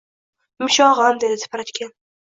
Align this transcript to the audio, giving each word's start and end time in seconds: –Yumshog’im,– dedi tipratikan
–Yumshog’im,– 0.63 1.19
dedi 1.25 1.37
tipratikan 1.43 1.97